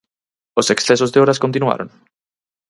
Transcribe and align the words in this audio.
Os 0.59 0.67
excesos 0.73 1.11
de 1.11 1.21
horas 1.21 1.41
continuaron? 1.43 1.89